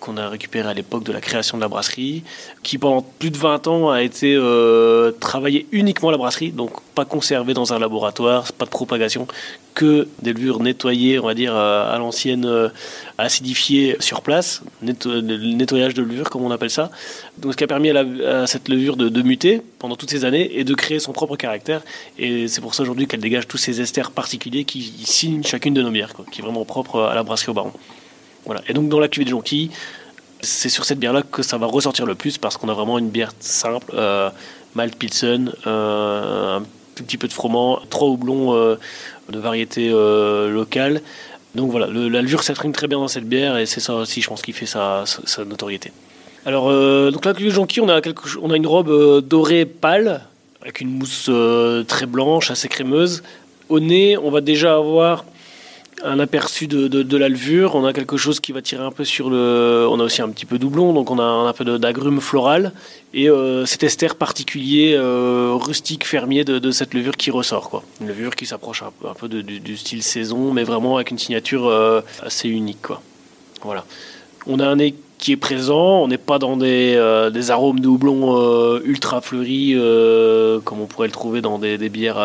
[0.00, 2.22] qu'on a récupérée à l'époque de la création de la brasserie,
[2.62, 4.38] qui pendant plus de 20 ans a été
[5.20, 9.26] travaillée uniquement à la brasserie, donc pas conservée dans un laboratoire, pas de propagation,
[9.74, 12.68] que des levures nettoyées, on va dire, euh, à l'ancienne, euh,
[13.18, 16.90] acidifiées sur place, nettoyage de levure, comme on appelle ça.
[17.38, 20.64] Donc, ce qui a permis à, cette levure de, muter pendant toutes ces années et
[20.64, 21.82] de créer son propre caractère.
[22.18, 25.82] Et c'est pour ça aujourd'hui qu'elle dégage tous ces esters particuliers qui signent chacune de
[25.82, 27.54] nos bières, qui est vraiment propre à la brasserie au
[28.44, 28.62] Voilà.
[28.68, 29.70] Et donc, dans la cuvée de jonquille,
[30.40, 33.10] c'est sur cette bière-là que ça va ressortir le plus parce qu'on a vraiment une
[33.10, 34.30] bière simple, euh,
[34.74, 36.62] malt pilsen, un
[36.94, 38.76] tout petit peu de froment, trois houblons euh,
[39.30, 41.00] de variété euh, locale.
[41.54, 44.28] Donc voilà, le, la levure très bien dans cette bière et c'est ça aussi, je
[44.28, 45.04] pense, qui fait sa,
[45.46, 45.92] notoriété.
[46.46, 50.22] Alors, euh, donc là, le jonquille, on a, quelque, on a une robe dorée pâle
[50.62, 51.30] avec une mousse
[51.88, 53.22] très blanche, assez crémeuse.
[53.68, 55.24] Au nez, on va déjà avoir
[56.04, 57.74] un aperçu de, de, la levure.
[57.74, 59.86] On a quelque chose qui va tirer un peu sur le.
[59.90, 62.72] On a aussi un petit peu doublon, donc on a un, peu d'agrumes floral
[63.14, 67.70] et euh, cet ester particulier euh, rustique fermier de, cette levure qui ressort.
[67.70, 67.82] Quoi.
[68.00, 72.00] Une levure qui s'approche un, peu du, style saison, mais vraiment avec une signature euh,
[72.22, 72.82] assez unique.
[72.82, 73.02] Quoi.
[73.62, 73.84] Voilà.
[74.46, 74.78] On a un
[75.22, 76.02] qui est présent.
[76.02, 80.80] On n'est pas dans des, euh, des arômes de houblon euh, ultra fleuris euh, comme
[80.80, 82.18] on pourrait le trouver dans des, des bières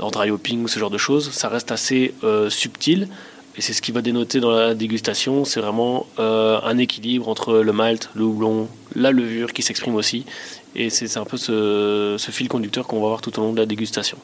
[0.00, 1.30] en dry hopping ou ce genre de choses.
[1.30, 2.12] Ça reste assez
[2.48, 3.08] subtil
[3.56, 5.44] et c'est ce qui va dénoter dans la dégustation.
[5.44, 10.26] C'est vraiment un équilibre entre le malt, le houblon, la levure qui s'exprime aussi.
[10.74, 13.60] Et c'est un peu ce, ce fil conducteur qu'on va voir tout au long de
[13.60, 14.18] la dégustation.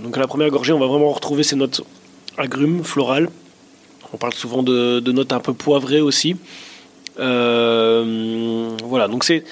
[0.00, 1.82] Donc à la première gorgée, on va vraiment retrouver ces notes
[2.36, 3.28] agrumes, florales,
[4.12, 6.36] on parle souvent de, notes un peu poivrées aussi.
[7.18, 9.44] Euh, voilà, donc c'est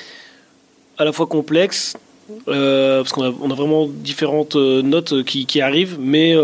[0.99, 1.97] à la fois complexe,
[2.49, 6.35] euh, parce qu'on a, vraiment différentes euh, notes qui, arrivent, mais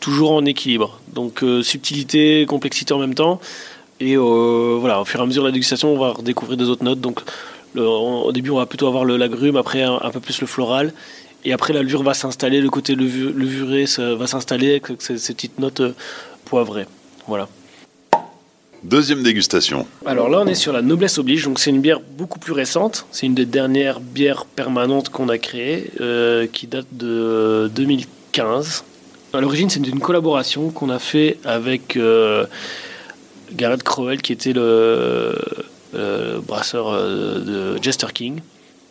[0.00, 1.00] toujours en équilibre.
[1.12, 3.40] Donc subtilité, complexité en même temps.
[4.00, 6.84] Et voilà, au fur et à mesure de la dégustation, on va redécouvrir des autres
[6.84, 7.00] notes.
[7.00, 7.20] Donc
[7.76, 10.92] au début, on va plutôt avoir le lagrume, après un, peu plus le floral.
[11.44, 15.82] Et après, la levure va s'installer, le côté levuré va s'installer avec ces petites notes
[16.44, 16.86] poivré.
[17.26, 17.48] Voilà.
[18.82, 19.86] Deuxième dégustation.
[20.06, 21.44] Alors là, on est sur la Noblesse Oblige.
[21.44, 23.04] Donc c'est une bière beaucoup plus récente.
[23.10, 28.84] C'est une des dernières bières permanentes qu'on a créées, euh, qui date de 2015.
[29.34, 32.46] À l'origine, c'est une collaboration qu'on a fait avec euh,
[33.52, 35.36] Gareth Crowell, qui était le
[36.46, 38.40] brasseur euh, de Jester King,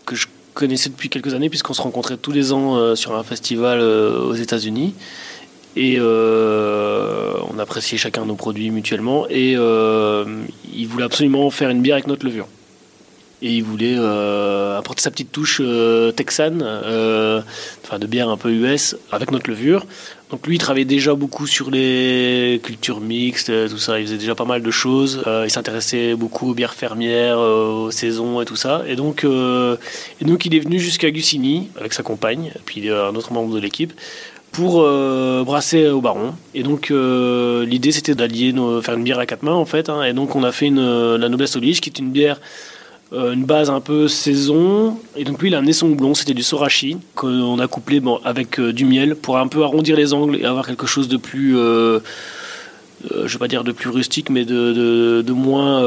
[0.06, 3.80] que je connaissais depuis quelques années, puisqu'on se rencontrait tous les ans sur un festival
[3.80, 4.94] aux États-Unis.
[5.82, 9.28] Et euh, on appréciait chacun nos produits mutuellement.
[9.30, 10.26] Et euh,
[10.76, 12.50] il voulait absolument faire une bière avec notre levure.
[13.42, 15.62] Et il voulait euh, apporter sa petite touche
[16.18, 19.86] texane, enfin de bière un peu US, avec notre levure.
[20.32, 24.02] Donc lui, il travaillait déjà beaucoup sur les cultures mixtes, tout ça.
[24.02, 25.24] Il faisait déjà pas mal de choses.
[25.46, 28.84] il s'intéressait beaucoup aux bières fermières, aux saisons et tout ça.
[28.86, 33.56] Et donc, donc il est venu jusqu'à Gussigny avec sa compagne, puis un autre membre
[33.56, 33.94] de l'équipe,
[34.52, 36.34] pour euh, brasser au baron.
[36.54, 39.90] Et donc euh, l'idée c'était d'allier, faire une bière à quatre mains en fait.
[39.90, 40.04] Hein.
[40.04, 42.40] et donc on a fait une, la Noblesse Oblige qui est une bière,
[43.14, 44.98] euh, une base un peu saison.
[45.16, 48.86] Et donc lui il a amené son c'était du Sorachi qu'on a couplé avec du
[48.86, 52.02] miel pour un peu arrondir les angles et avoir quelque chose de plus, je
[53.10, 55.82] vais pas dire de plus rustique, mais de moins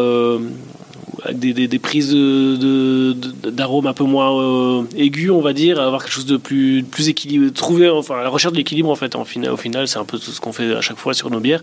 [1.25, 6.27] avec des, prises d'arômes un peu moins euh, aigus, on va dire, avoir quelque chose
[6.27, 9.99] de plus, plus équilibré, trouver, enfin, la recherche de l'équilibre, en fait, au final, c'est
[9.99, 11.63] un peu tout ce qu'on fait à chaque fois sur nos bières.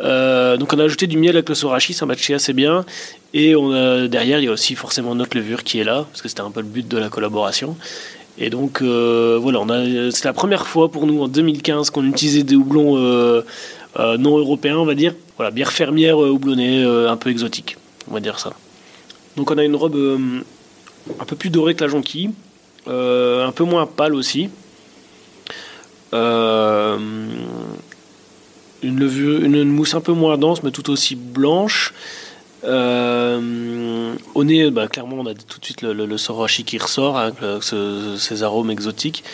[0.00, 2.84] Euh, donc on a ajouté du miel avec le sorachi, ça matchait assez bien.
[3.32, 3.54] Et
[4.08, 6.50] derrière, il y a aussi forcément notre levure qui est là, parce que c'était un
[6.50, 7.76] peu le but de la collaboration.
[8.36, 9.60] Et donc euh, voilà,
[10.10, 12.96] c'est la première fois pour nous en 2015 qu'on utilisait des houblons
[13.96, 15.14] non européens, on va dire.
[15.36, 17.76] Voilà, bière fermière houblonnée, un peu exotique,
[18.10, 18.52] on va dire ça.
[19.36, 20.40] Donc on a une robe euh,
[21.18, 22.30] un peu plus dorée que la jonquille,
[22.86, 24.48] euh, un peu moins pâle aussi.
[26.12, 26.98] Euh,
[28.82, 31.92] une, mousse un peu moins dense, mais tout aussi blanche.
[32.62, 38.42] au nez, bah, clairement, on a tout de suite le, le, qui ressort, avec ces
[38.42, 39.24] arômes exotiques.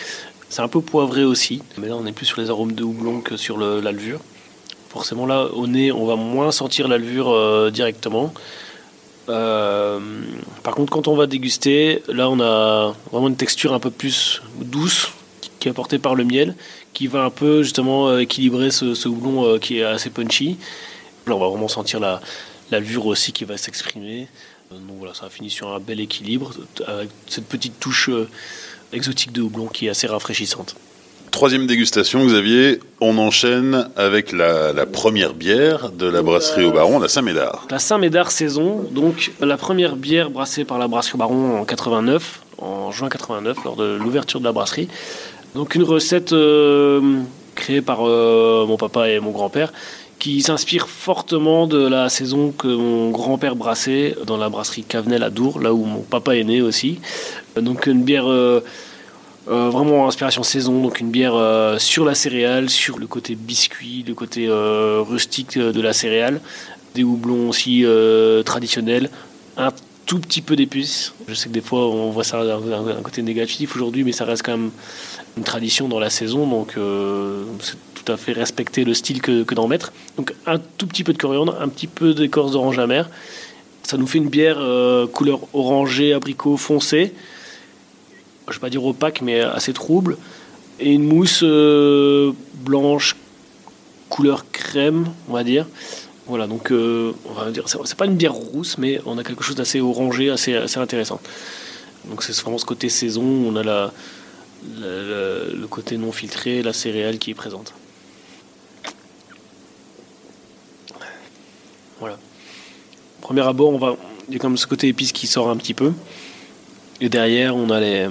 [0.48, 3.20] C'est un peu poivré aussi, mais là on est plus sur les arômes de houblon
[3.20, 4.20] que sur la levure.
[4.88, 8.32] Forcément là, au nez, on va moins sentir la levure directement.
[9.30, 10.00] Euh,
[10.62, 14.42] par contre, quand on va déguster, là, on a vraiment une texture un peu plus
[14.60, 15.12] douce
[15.58, 16.54] qui est apportée par le miel,
[16.92, 20.56] qui va un peu justement euh, équilibrer ce, houblon euh, qui est assez punchy.
[21.26, 22.20] Là, on va vraiment sentir la,
[22.70, 24.26] la aussi qui va s'exprimer.
[24.70, 26.52] Donc voilà, ça a fini sur un bel équilibre,
[26.86, 28.08] avec cette petite touche
[28.92, 30.76] exotique de houblon qui est assez rafraîchissante.
[31.30, 37.08] Troisième dégustation, Xavier, on enchaîne avec la, première bière de la brasserie au Baron, la
[37.08, 37.66] Saint-Médard.
[37.70, 42.42] La Saint-Médard saison, donc la première bière brassée par la brasserie au Baron en 89,
[42.58, 44.88] en juin 89, lors de l'ouverture de la brasserie.
[45.54, 47.20] Donc une recette euh,
[47.54, 49.72] créée par euh, mon papa et mon grand-père,
[50.18, 55.30] qui s'inspire fortement de la saison que mon grand-père brassait dans la brasserie Cavenel à
[55.30, 56.98] Dour, là où mon papa est né aussi.
[57.56, 58.28] Donc une bière...
[58.28, 58.60] Euh,
[59.48, 64.04] euh, vraiment inspiration saison, donc une bière euh, sur la céréale, sur le côté biscuit,
[64.06, 66.40] le côté euh, rustique de la céréale,
[66.94, 67.84] des houblons aussi
[68.44, 69.08] traditionnels,
[69.56, 69.70] un
[70.04, 71.14] tout petit peu d'épices.
[71.26, 74.44] Je sais que des fois on voit ça d'un côté négatif aujourd'hui, mais ça reste
[74.44, 74.70] quand même
[75.36, 76.74] une tradition dans la saison, donc
[77.60, 79.92] c'est tout à fait respecter le style que, que d'en mettre.
[80.16, 83.08] Donc un tout petit peu de coriandre, un petit peu d'écorce d'orange amère.
[83.84, 84.58] Ça nous fait une bière
[85.12, 87.14] couleur orangé, abricot foncé
[88.50, 90.16] je vais pas dire opaque, mais assez trouble.
[90.78, 93.16] Et une mousse euh, blanche,
[94.08, 95.66] couleur crème, on va dire.
[96.26, 99.42] Voilà, donc euh, on va dire, c'est pas une bière rousse, mais on a quelque
[99.42, 101.20] chose d'assez orangé, assez, intéressant.
[102.08, 103.90] Donc c'est vraiment ce côté saison, on a
[104.82, 107.74] le côté non filtré, la céréale qui est présente.
[111.98, 112.18] Voilà.
[113.20, 113.96] premier abord, on va,
[114.28, 115.92] il y a comme ce côté épice qui sort un petit peu.
[117.02, 118.08] Et derrière, on a les,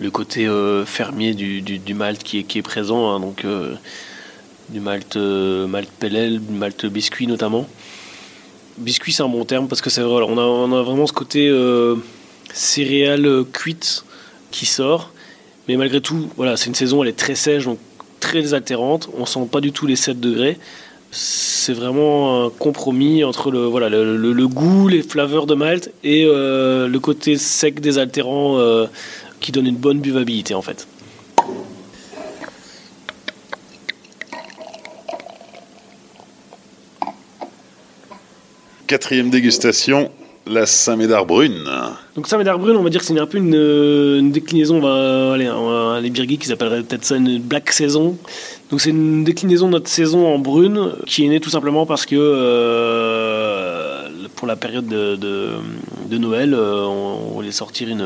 [0.00, 3.10] le côté euh, fermier du, du, malt qui est, qui est présent.
[3.10, 3.74] Hein, donc, euh,
[4.70, 7.66] du malt, euh, malt pellel, du malt biscuit notamment.
[8.78, 11.12] Biscuit, c'est un bon terme parce que c'est vrai, on a, on a vraiment ce
[11.12, 11.52] côté
[12.54, 14.04] céréales cuites
[14.50, 15.12] qui sort.
[15.68, 17.78] Mais malgré tout, voilà, c'est une saison, elle est très sèche, donc
[18.20, 19.10] très désaltérante.
[19.18, 20.58] On sent pas du tout les 7 degrés.
[21.10, 26.98] C'est vraiment un compromis entre le, voilà, le, goût, les flaveurs de malt et le
[26.98, 28.56] côté sec désaltérant
[29.40, 30.86] qui donne une bonne buvabilité en fait.
[38.86, 40.10] Quatrième dégustation,
[40.46, 41.64] la Saint-Médard brune.
[42.16, 45.48] Donc Saint-Médard brune, on va dire que c'est un peu une, déclinaison, on va, allez,
[46.02, 48.18] les birgis qui s'appelleraient peut-être ça une black saison.
[48.70, 52.04] Donc c'est une déclinaison de notre saison en brune qui est née tout simplement parce
[52.04, 58.04] que euh, pour la période de, de, Noël, euh, on, voulait sortir une,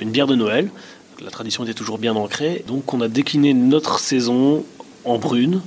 [0.00, 0.70] une bière de Noël.
[1.22, 4.64] La tradition était toujours bien ancrée, donc on a décliné notre saison
[5.04, 5.62] en brune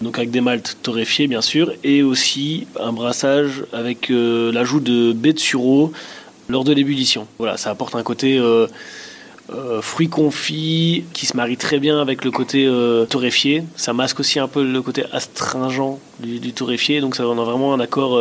[0.00, 5.12] donc avec des maltes torréfiés bien sûr, et aussi un brassage avec euh, l'ajout de
[5.12, 5.92] baies de sureau
[6.48, 7.26] lors de l'ébullition.
[7.38, 8.66] Voilà, ça apporte un côté euh,
[9.52, 12.70] euh, fruit confit qui se marie très bien avec le côté
[13.10, 13.64] torréfié.
[13.76, 17.44] Ça masque aussi un peu le côté astringent du, du torréfié, donc ça, on a
[17.44, 18.20] vraiment un accord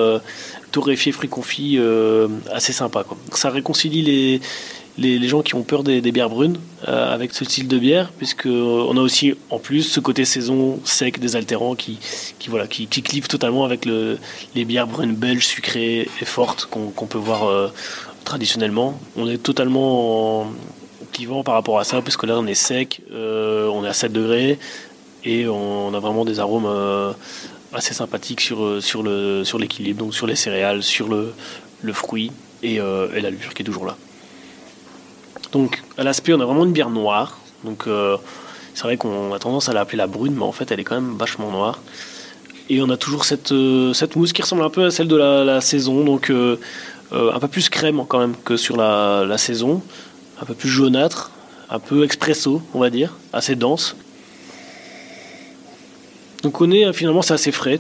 [0.72, 1.80] torréfié fruit confit
[2.52, 3.06] assez sympa.
[3.34, 4.42] Ça réconcilie les
[4.98, 6.58] les, gens qui ont peur des, bières brunes
[6.88, 10.26] euh, avec ce style de bière, puisque euh, on a aussi en plus ce côté
[10.26, 12.00] saison sec, désaltérant qui,
[12.40, 12.50] qui
[12.88, 14.18] qui, clive totalement avec le,
[14.56, 17.72] les bières brunes belges sucrées et fortes qu'on peut voir euh,
[18.24, 19.00] traditionnellement.
[19.16, 20.48] On est totalement
[21.14, 24.60] clivant par rapport à ça, puisque là on est sec, on est à 7 degrés
[25.24, 26.68] et on, a vraiment des arômes
[27.74, 28.64] assez sympathiques sur,
[29.04, 31.34] l'équilibre, sur donc sur les céréales, sur le,
[31.82, 32.32] le fruit
[32.64, 33.98] et, et la levure qui est toujours là.
[35.52, 37.38] Donc à l'aspect, on a vraiment une bière noire.
[37.64, 38.18] Donc euh,
[38.74, 40.96] c'est vrai qu'on a tendance à l'appeler la brune, mais en fait elle est quand
[40.96, 41.82] même vachement noire.
[42.70, 45.62] Et on a toujours cette, euh, mousse qui ressemble un peu à celle de la,
[45.62, 46.58] saison, donc euh,
[47.12, 49.82] un peu plus crème quand même que sur la, la, saison,
[50.42, 51.32] un peu plus jaunâtre,
[51.70, 53.96] un peu expresso, on va dire, assez dense.
[56.44, 57.80] Donc on est finalement c'est assez frais.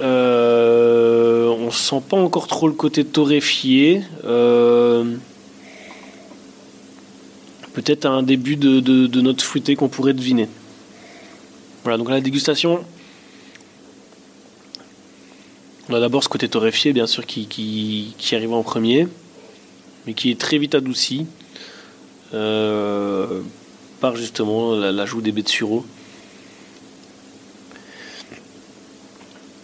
[0.00, 4.02] on sent pas encore trop le côté torréfié
[7.76, 10.48] peut-être un début de, notre fruité qu'on pourrait deviner.
[11.82, 12.82] Voilà, donc la dégustation,
[15.90, 19.06] on a d'abord ce côté torréfié, bien sûr, qui, qui, arrive en premier,
[20.06, 21.26] mais qui est très vite adouci
[22.32, 23.42] euh,
[24.00, 25.84] par justement l'ajout des baies de sureau.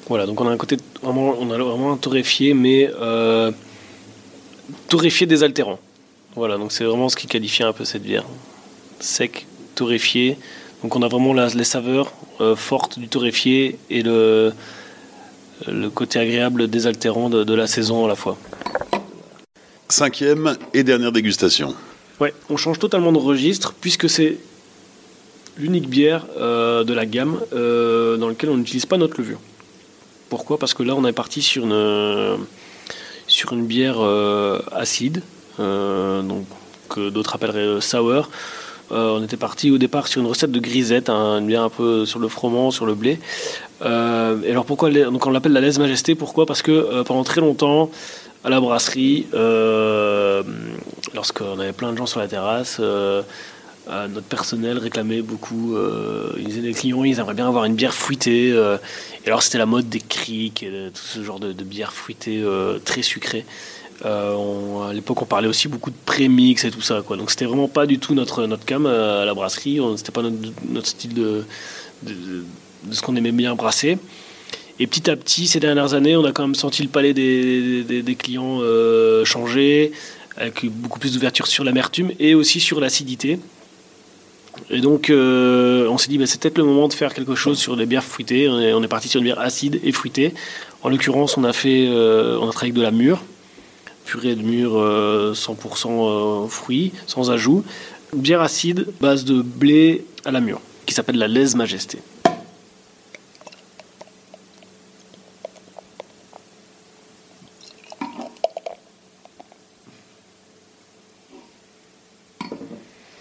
[0.09, 3.51] Voilà, donc on a un côté vraiment, on a vraiment un torréfié, mais euh,
[4.89, 5.79] torréfié désaltérant.
[6.35, 8.25] Voilà, donc c'est vraiment ce qui qualifie un peu cette bière.
[9.01, 10.39] Sec, torréfié.
[10.83, 14.53] Donc on a vraiment les saveurs euh, fortes du torréfié et le,
[15.69, 18.39] le côté agréable désaltérant de, de la saison à la fois.
[19.89, 21.75] Cinquième et dernière dégustation.
[22.19, 24.39] Ouais, on change totalement de registre puisque c'est
[25.59, 29.39] l'unique bière euh, de la gamme euh, dans laquelle on n'utilise pas notre levure.
[30.31, 30.59] Pourquoi?
[30.59, 32.39] Parce que là on est parti sur une,
[33.27, 34.01] sur une bière
[34.73, 35.23] acide
[35.59, 36.47] donc,
[36.93, 38.29] que d'autres appelleraient euh, sour.
[38.91, 41.71] Euh, on était parti au départ sur une recette de grisette, hein, une bière un
[41.71, 43.19] peu sur le froment, sur le blé.
[43.81, 46.45] et alors pourquoi donc on l'appelle la lèse majesté Pourquoi?
[46.45, 47.91] Parce que pendant très longtemps,
[48.45, 49.27] à la brasserie,
[51.15, 55.75] lorsqu'on avait plein de gens sur la terrasse, notre personnel réclamait beaucoup.
[56.37, 58.49] ils disaient les clients, ils aimeraient bien avoir une bière fruitée.
[58.49, 62.45] et alors c'était la mode des criques et tout ce genre de bière fruitée
[62.85, 63.47] très sucrée.
[64.05, 67.03] Euh, à l'époque, on parlait aussi beaucoup de prémix et tout ça.
[67.07, 67.17] Quoi.
[67.17, 69.81] Donc, c'était vraiment pas du tout notre, notre cam euh, à la brasserie.
[69.97, 71.45] C'était pas notre, style de,
[72.91, 73.99] ce qu'on aimait bien brasser.
[74.81, 77.85] Et petit à petit, ces dernières années, on a quand même senti le palais des,
[77.85, 79.93] des, clients euh, changer,
[80.37, 83.39] avec beaucoup plus d'ouverture sur l'amertume et aussi sur l'acidité.
[84.71, 87.77] Et donc, on s'est dit, bah, c'est peut-être le moment de faire quelque chose sur
[87.77, 88.49] les bières fruitées.
[88.49, 90.35] On est, on est parti sur une bière acide et fruitée.
[90.83, 93.23] En l'occurrence, on a fait, on a travaillé avec de la mûre
[94.05, 94.73] purée de mûre
[95.33, 97.65] 100% euh, fruits, sans ajout.
[98.15, 101.99] bière acide, base de blé à la mûre, qui s'appelle la Lèse Majesté.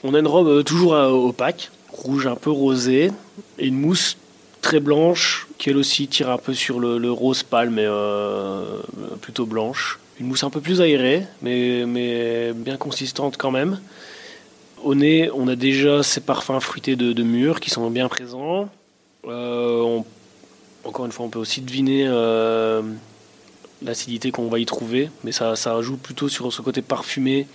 [0.04, 3.12] On a une robe euh, toujours euh, opaque, rouge un peu rosé,
[3.60, 4.18] et une mousse
[4.62, 7.86] très blanche qui elle aussi tire un peu sur le, rose pâle, mais
[9.22, 10.01] plutôt blanche.
[10.20, 13.80] Une mousse un peu plus aérée, mais, bien consistante quand même.
[14.84, 18.70] Au nez, on a déjà ces parfums fruités de, de qui sont bien présents.
[19.24, 22.08] encore une fois, on peut aussi deviner
[23.82, 27.48] l'acidité qu'on va y trouver, mais ça, joue plutôt sur ce côté parfumé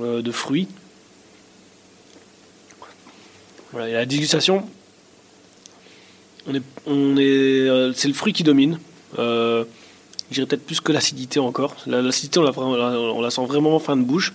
[0.00, 0.68] euh, de fruits.
[3.72, 4.68] Voilà, et la dégustation,
[6.46, 8.80] on est, on est, euh, c'est le fruit qui domine.
[10.30, 11.74] J'irais peut-être plus que l'acidité encore.
[11.86, 14.32] L'acidité, on la, sent vraiment en fin de bouche.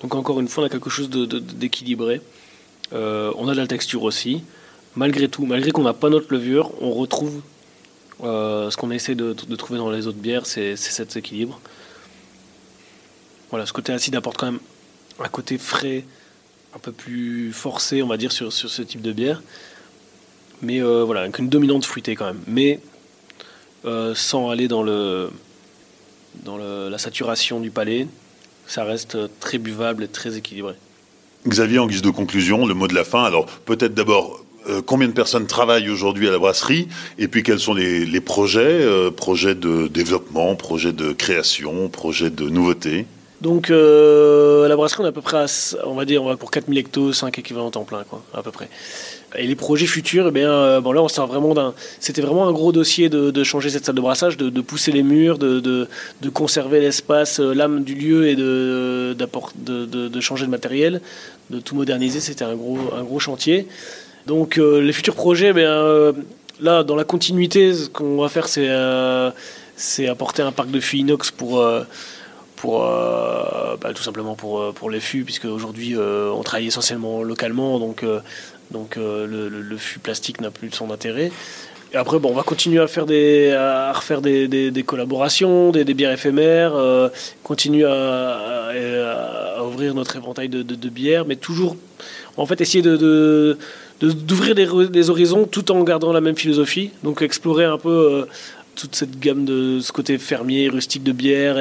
[0.00, 2.20] Donc encore une fois, on a quelque chose d'équilibré.
[2.92, 4.42] Euh, on a de la texture aussi.
[4.96, 7.42] Malgré tout, malgré qu'on n'a pas notre levure, on retrouve
[8.22, 11.60] euh, ce qu'on essaie de, trouver dans les autres bières, c'est cet équilibre.
[13.50, 14.60] Voilà, ce côté acide apporte quand même
[15.20, 16.04] un côté frais,
[16.74, 19.42] un peu plus forcé, on va dire, sur, ce type de bière.
[20.62, 22.40] Mais euh, voilà, avec une dominante fruitée quand même.
[22.46, 22.80] Mais
[23.84, 25.30] euh, sans aller dans, le,
[26.44, 28.06] dans la saturation du palais,
[28.66, 30.74] ça reste très buvable et très équilibré.
[31.46, 33.24] Xavier, en guise de conclusion, le mot de la fin.
[33.24, 36.88] Alors, peut-être d'abord euh, combien de personnes travaillent aujourd'hui à la brasserie?
[37.18, 42.48] Et puis quels sont les, projets, euh, projets de développement, projets de création, projets de
[42.48, 43.06] nouveauté
[43.40, 45.44] donc euh, à la brasserie on est à peu près
[45.84, 48.50] on va dire on va pour 4000 hectos, 5 équivalents temps plein quoi, à peu
[48.50, 48.70] près.
[49.36, 51.04] Et les projets futurs, eh bon là
[52.00, 55.38] c'était vraiment un gros dossier de, changer cette salle de brassage, de, pousser les murs,
[55.38, 55.88] de,
[56.32, 61.00] conserver l'espace, l'âme du lieu et de, de, changer de matériel,
[61.50, 62.20] de tout moderniser.
[62.20, 63.66] C'était un gros, chantier.
[64.26, 66.12] Donc euh, les futurs projets, euh,
[66.60, 69.30] là, dans la continuité, ce qu'on va faire, c'est euh,
[70.08, 71.86] apporter un parc de fûts inox pour, bah,
[73.94, 77.78] tout simplement pour, les fûts, puisque aujourd'hui on travaille essentiellement localement,
[78.74, 81.32] donc le, le, fût plastique n'a plus son intérêt.
[81.94, 86.12] Et après, bon, on va continuer à faire des, à refaire des, collaborations, des, bières
[86.12, 86.74] éphémères,
[87.42, 91.76] continuer à, ouvrir notre éventail de, bières, mais toujours,
[92.36, 93.56] en fait, essayer de
[94.00, 96.90] d'ouvrir des, horizons tout en gardant la même philosophie.
[97.02, 98.24] Donc explorer un peu euh,
[98.74, 101.58] toute cette gamme de ce côté fermier, rustique de bière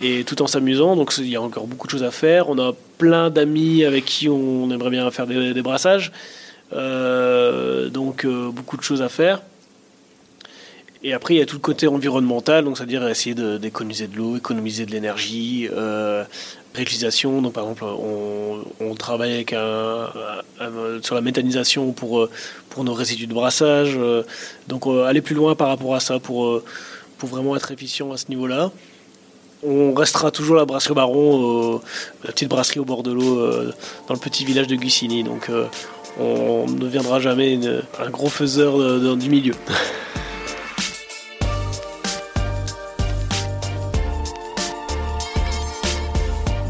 [0.00, 0.96] et, tout en s'amusant.
[0.96, 2.48] Donc il y a encore beaucoup de choses à faire.
[2.48, 6.12] On a plein d'amis avec qui on aimerait bien faire des, brassages.
[6.72, 9.42] Euh, donc euh, beaucoup de choses à faire.
[11.02, 14.36] Et après, il y a tout le côté environnemental, donc c'est-à-dire essayer d'économiser de, l'eau,
[14.38, 15.68] économiser de l'énergie,
[16.74, 17.42] réutilisation.
[17.42, 19.44] Donc, par exemple, on, travaille
[21.02, 22.28] sur la méthanisation pour,
[22.70, 23.98] pour nos résidus de brassage.
[24.68, 26.64] Donc, euh, aller plus loin par rapport à ça pour, euh,
[27.18, 28.72] pour vraiment être efficient à ce niveau-là.
[29.66, 31.80] On restera toujours la brasserie Baron,
[32.24, 33.72] la petite brasserie au bord de l'eau, euh,
[34.08, 35.24] dans le petit village de Gussini.
[35.24, 35.50] Donc,
[36.18, 37.58] on ne deviendra jamais
[37.98, 39.54] un gros faiseur du milieu.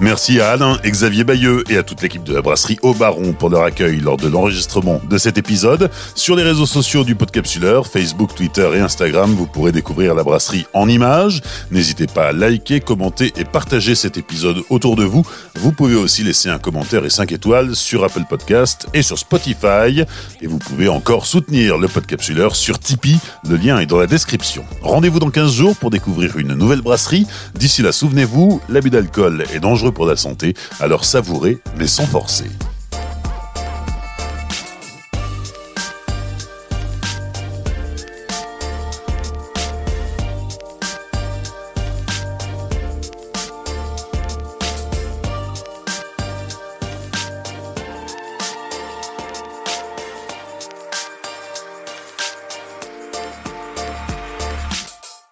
[0.05, 3.49] Merci à Alain, Xavier Bayeux et à toute l'équipe de la brasserie Au Baron pour
[3.49, 5.91] leur accueil lors de l'enregistrement de cet épisode.
[6.15, 10.67] Sur les réseaux sociaux du Podcapsuleur, Facebook, Twitter et Instagram, vous pourrez découvrir la brasserie
[10.75, 11.41] en images.
[11.71, 15.25] N'hésitez pas à liker, commenter et partager cet épisode autour de vous.
[15.55, 20.03] Vous pouvez aussi laisser un commentaire et 5 étoiles sur Apple Podcast et sur Spotify.
[20.43, 23.21] Et vous pouvez encore soutenir le Podcapsuleur sur Tipeee.
[23.49, 24.67] Le lien est dans la description.
[24.83, 27.27] Rendez-vous dans 15 jours pour découvrir une nouvelle brasserie.
[27.55, 32.51] D'ici là, souvenez-vous, l'abus d'alcool est dangereux pour la santé, alors savourez mais sans forcer.